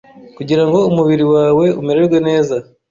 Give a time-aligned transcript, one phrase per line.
[0.37, 2.55] kugira ngo umubiri wawe umererwe neza